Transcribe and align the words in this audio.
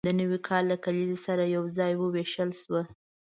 د 0.07 0.09
نوي 0.19 0.39
کال 0.47 0.63
له 0.71 0.77
کلیز 0.85 1.15
سره 1.27 1.43
یوځای 1.55 1.93
وویشل 1.97 2.49
شوه. 2.61 2.81